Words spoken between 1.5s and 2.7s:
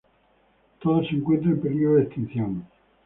en peligro de extinción.